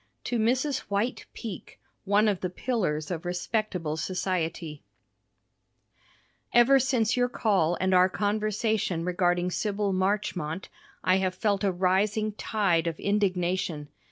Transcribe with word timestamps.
To 0.23 0.39
Mrs. 0.39 0.79
White 0.89 1.27
Peak 1.31 1.79
One 2.05 2.27
of 2.27 2.39
the 2.41 2.49
Pillars 2.49 3.11
of 3.11 3.23
Respectable 3.23 3.97
Society 3.97 4.81
Ever 6.51 6.79
since 6.79 7.15
your 7.15 7.29
call 7.29 7.77
and 7.79 7.93
our 7.93 8.09
conversation 8.09 9.05
regarding 9.05 9.51
Sybyl 9.51 9.93
Marchmont, 9.93 10.69
I 11.03 11.17
have 11.17 11.35
felt 11.35 11.63
a 11.63 11.71
rising 11.71 12.31
tide 12.31 12.87
of 12.87 12.99
indignation. 12.99 13.89